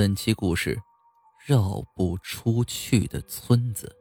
[0.00, 0.80] 本期故事：
[1.46, 3.94] 绕不出去的村子。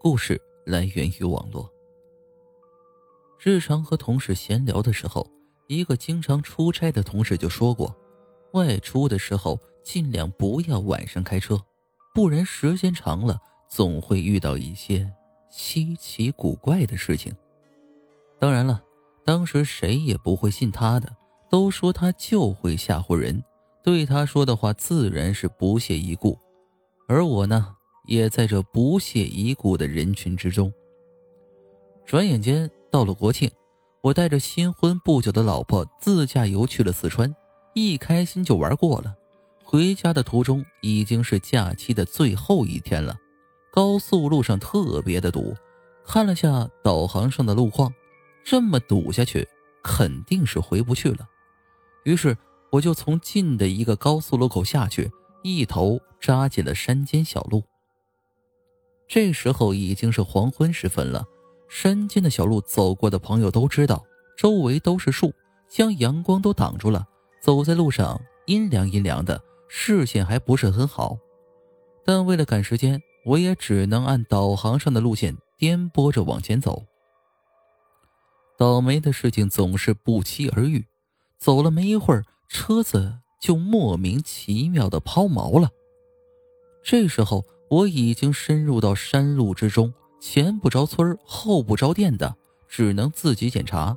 [0.00, 1.72] 故事来源于网络。
[3.38, 5.24] 日常和同事闲聊的时候，
[5.68, 7.96] 一个经常出差的同事就说过，
[8.54, 11.56] 外出的时候尽量不要晚上开车，
[12.12, 13.38] 不然时间长了
[13.68, 15.08] 总会遇到一些
[15.48, 17.32] 稀奇古怪的事情。
[18.40, 18.82] 当然了，
[19.24, 21.16] 当时谁也不会信他的，
[21.48, 23.40] 都说他就会吓唬人。
[23.82, 26.38] 对他说的话自然是不屑一顾，
[27.08, 27.74] 而我呢，
[28.06, 30.70] 也在这不屑一顾的人群之中。
[32.04, 33.50] 转眼间到了国庆，
[34.02, 37.34] 我带着新婚不久的老婆自驾游去了四川，
[37.74, 39.14] 一开心就玩过了。
[39.64, 43.16] 回家的途中已经是假期的最后一天了，
[43.72, 45.54] 高速路上特别的堵，
[46.04, 47.90] 看了下导航上的路况，
[48.44, 49.48] 这么堵下去
[49.82, 51.26] 肯定是回不去了，
[52.04, 52.36] 于是。
[52.70, 55.10] 我就从近的一个高速路口下去，
[55.42, 57.62] 一头扎进了山间小路。
[59.08, 61.24] 这时候已经是黄昏时分了，
[61.68, 64.04] 山间的小路走过的朋友都知道，
[64.36, 65.34] 周围都是树，
[65.68, 67.06] 将阳光都挡住了。
[67.40, 71.16] 走在路上阴凉阴凉的，视线还不是很好。
[72.04, 76.84] 但为了赶时间，我也只能按导航上的路线颠簸着往前走。
[78.56, 80.84] 倒霉的事情总是不期而遇，
[81.38, 82.24] 走了没一会儿。
[82.50, 85.70] 车子就莫名其妙的抛锚了。
[86.82, 92.34] 这时候我已经深入到山路之中，前不着村后不着店的，
[92.68, 93.96] 只能自己检查。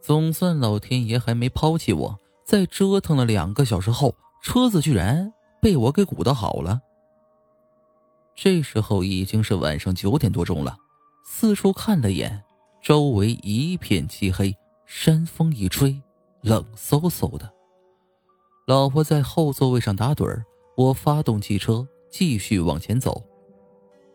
[0.00, 6.80] 总算老天爷还没抛弃我，在折腾了两个小时后，车子居然被我给鼓捣好了。
[8.36, 10.76] 这时候已经是晚上九点多钟了，
[11.24, 12.44] 四处看了眼，
[12.80, 14.54] 周围一片漆黑，
[14.86, 16.00] 山风一吹。
[16.44, 17.50] 冷飕飕的，
[18.66, 20.44] 老婆在后座位上打盹儿，
[20.76, 23.24] 我发动汽车继续往前走。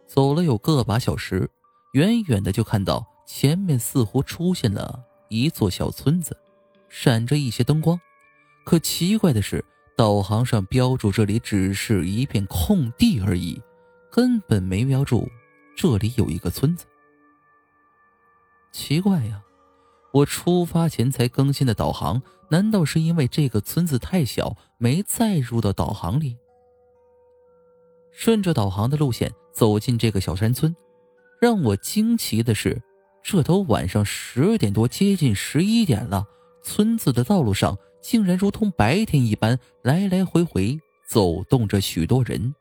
[0.05, 1.49] 走了有个把小时，
[1.93, 6.37] 远远的就看到前面似乎出现了一座小村子，
[6.87, 7.99] 闪着一些灯光。
[8.63, 9.65] 可奇怪的是，
[9.97, 13.59] 导航上标注这里只是一片空地而已，
[14.11, 15.27] 根本没标注
[15.75, 16.85] 这里有一个村子。
[18.71, 19.41] 奇怪呀！
[20.11, 26.37] 我出发前才更新的导航，难道是因为这个村子太小，没载入到导航里？
[28.11, 30.75] 顺着导航的路线走进这个小山村，
[31.39, 32.81] 让我惊奇的是，
[33.21, 36.25] 这都晚上十点多，接近十一点了，
[36.63, 42.55] 村子的道路上竟然如同白天一般，来来回回走动着许多人。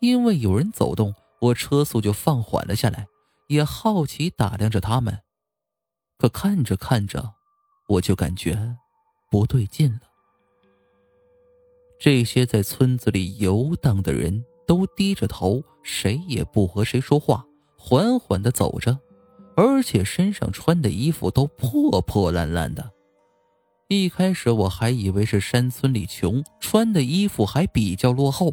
[0.00, 3.06] 因为有人走动，我车速就放缓了下来，
[3.48, 5.18] 也好奇打量着他们。
[6.18, 7.34] 可看着看着，
[7.86, 8.76] 我就感觉
[9.30, 10.00] 不对劲了。
[11.98, 17.46] 这些在村子里游荡的人都低着头，谁也不和谁说话，
[17.76, 18.98] 缓缓的走着，
[19.56, 22.90] 而且身上穿的衣服都破破烂烂的。
[23.86, 28.52] 一开始我还以为是山村里穷，穿的衣服还比较落后，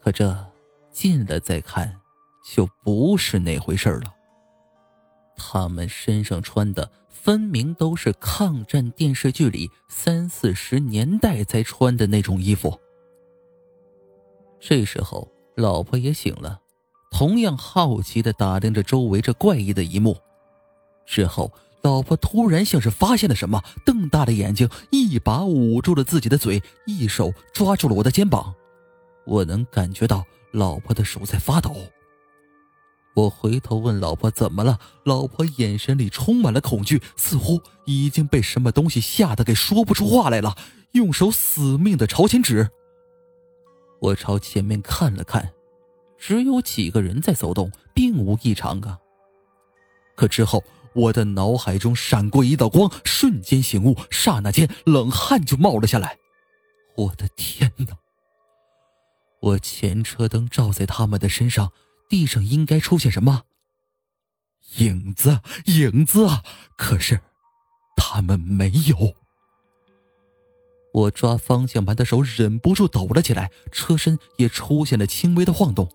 [0.00, 0.52] 可这
[0.90, 2.00] 近了再看，
[2.44, 4.14] 就不是那回事了。
[5.42, 12.78] 他们身上穿的分明都是抗战电视剧里三四十年代才穿的那种衣服。
[14.60, 16.60] 这时候，老婆也醒了，
[17.10, 20.18] 同样好奇的打量着周围这怪异的一幕。
[21.06, 28.54] 之后，老婆突然像是发现了什么，瞪大了眼睛，一把捂住了自己的嘴，一手抓住了我的肩膀。
[29.24, 30.22] 我能感觉到
[30.52, 31.74] 老婆的手在发抖。
[33.20, 40.56] 我回头问老婆怎么了，老婆眼神里充满了恐惧，似乎已经被什么东西吓得给说不出话来了，
[40.92, 42.70] 用手死命的朝前指。
[44.00, 45.52] 我朝前面看了看，
[46.16, 48.98] 只有几个人在走动，并无异常啊。
[50.16, 50.64] 可之后
[50.94, 56.16] 我的脑海中闪过一道光，瞬间醒悟，刹那间冷汗就冒了下来。
[56.96, 57.98] 我的天哪！
[59.40, 61.70] 我前车灯照在他们的身上。
[62.10, 63.44] 地上应该出现什么？
[64.76, 66.26] 影子，影子！
[66.76, 67.20] 可是，
[67.96, 69.14] 他们没有。
[70.92, 75.88] 我抓方向盘的手忍不住抖了起来，车身也出现了轻微的晃动。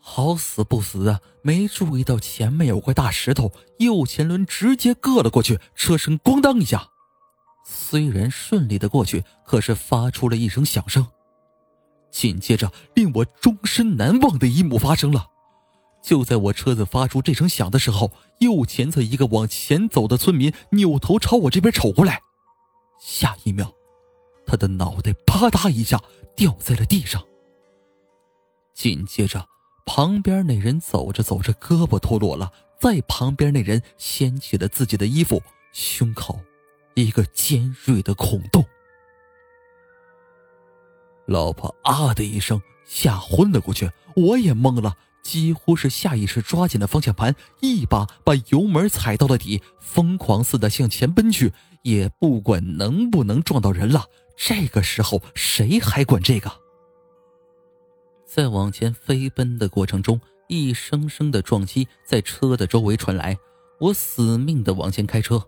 [0.00, 1.20] 好死不死啊！
[1.42, 6.88] 没注意到前面有块大石头，右前轮直接硌了过去，车身咣当一下。
[7.64, 11.04] 虽然顺利的过去，可是发出了一声响声。
[12.16, 15.28] 紧接着，令我终身难忘的一幕发生了。
[16.02, 22.22] 就在我车子发出这声响的时候，右前侧一个往前走的村民扭头朝我这边瞅过来。
[22.98, 23.70] 下一秒，
[24.46, 26.00] 他的脑袋啪嗒一下
[26.34, 27.22] 掉在了地上。
[28.72, 29.46] 紧接着，
[29.84, 35.42] 旁边那人走着走着胳膊脱落了，在旁边那人掀起了自己的衣服，
[35.74, 36.40] 胸口
[36.94, 38.64] 一个尖锐的孔洞。
[41.26, 44.96] 老婆啊的一声吓昏了过去，我也懵了。
[45.22, 51.52] 几乎是下意识抓紧了方向盘，一把把油门踩到了底，疯狂似的向前奔去，
[51.82, 54.04] 也不管能不能撞到人了。
[54.36, 56.52] 这个时候谁还管这个？
[58.24, 63.36] 在往前飞奔的过程中，一声声的撞击在车的周围传来。
[63.80, 65.42] 我死命的往前开车，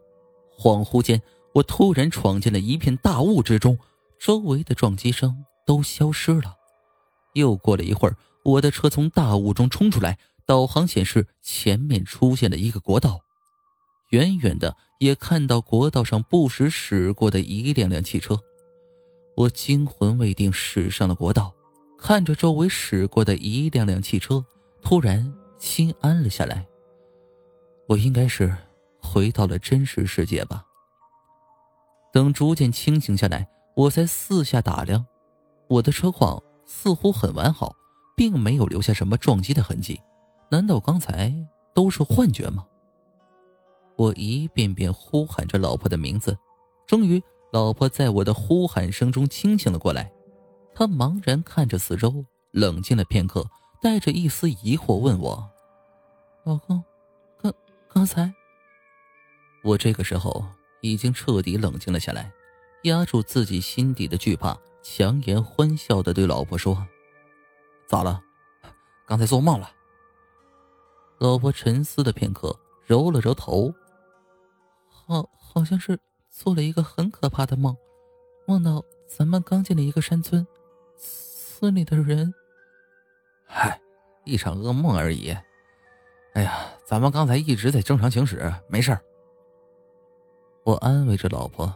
[0.58, 1.22] 恍惚间，
[1.54, 3.78] 我突然闯进了一片大雾之中，
[4.19, 6.56] 周围的撞击声都消失了。
[7.34, 8.16] 又过了一会儿。
[8.44, 10.16] 我的车从大雾中冲出来，
[10.46, 13.20] 导航显示前面出现了一个国道，
[14.08, 18.40] 远远的也看到国道上不时驶过的一辆辆汽车。
[19.36, 21.52] 我惊魂未定，驶上了国道，
[21.98, 24.42] 看着周围驶过的一辆辆汽车，
[24.80, 26.66] 突然心安了下来。
[27.86, 28.56] 我应该是
[29.02, 30.64] 回到了真实世界吧。
[32.14, 35.04] 等逐渐清醒下来，我才四下打量，
[35.68, 37.74] 我的车况似乎很完好。
[38.18, 40.00] 并没有留下什么撞击的痕迹，
[40.50, 41.32] 难道刚才
[41.72, 42.66] 都是幻觉吗？
[43.94, 46.36] 我一遍遍呼喊着老婆的名字，
[46.84, 47.22] 终于，
[47.52, 50.10] 老婆在我的呼喊声中清醒了过来。
[50.74, 53.48] 她茫然看着四周，冷静了片刻，
[53.80, 55.48] 带着一丝疑惑问我
[56.42, 56.82] ：“老公，
[57.40, 57.54] 刚
[57.88, 58.34] 刚才……”
[59.62, 60.44] 我这个时候
[60.80, 62.32] 已经彻底冷静了下来，
[62.82, 66.86] 压住自己心底的惧怕，强颜欢笑的对老婆说。
[67.86, 68.22] 咋了？
[69.06, 69.70] 刚才做梦了。
[71.19, 72.54] 老婆沉思了片刻，
[72.84, 73.72] 揉了揉头。
[74.88, 75.98] 好，好像是
[76.30, 77.75] 做了一个很可怕的梦，
[78.46, 80.46] 梦到咱们刚进了一个山村，
[80.96, 82.32] 村里的人……
[83.46, 83.80] 嗨，
[84.25, 85.34] 一场噩梦而已。
[86.34, 89.00] 哎呀，咱们刚才一直在正常行驶，没事儿。
[90.64, 91.75] 我安慰着老婆。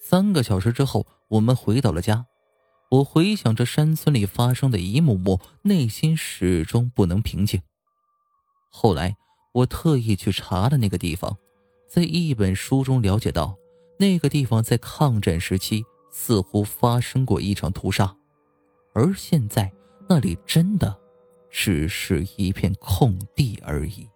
[0.00, 2.26] 三个小时之后，我们回到了家。
[2.90, 7.60] 我回想着山村里发生的一幕幕，内心始终不能平静。
[8.70, 9.16] 后来，
[9.52, 11.36] 我特意去查了那个地方，
[11.86, 13.56] 在一本书中了解到，
[13.98, 18.16] 那个地方在抗战时期似乎发生过一场屠杀，
[18.94, 19.70] 而现在
[20.08, 20.98] 那里真的
[21.50, 24.08] 只是一片空地而已。